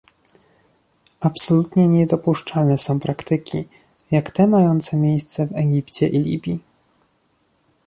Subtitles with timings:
[1.19, 3.67] Absolutnie niedopuszczalne są praktyki,
[4.11, 6.59] jak te mające miejsce w Egipcie i Libii